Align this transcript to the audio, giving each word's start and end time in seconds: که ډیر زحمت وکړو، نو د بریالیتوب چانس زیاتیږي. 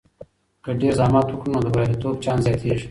که 0.63 0.71
ډیر 0.79 0.93
زحمت 0.99 1.27
وکړو، 1.29 1.51
نو 1.53 1.59
د 1.65 1.67
بریالیتوب 1.73 2.15
چانس 2.23 2.41
زیاتیږي. 2.45 2.79